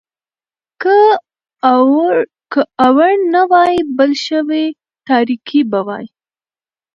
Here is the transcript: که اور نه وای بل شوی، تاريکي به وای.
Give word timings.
که 0.81 0.97
اور 2.85 3.09
نه 3.33 3.43
وای 3.51 3.75
بل 3.97 4.11
شوی، 4.25 4.65
تاريکي 5.07 5.61
به 5.71 5.79
وای. 5.87 6.05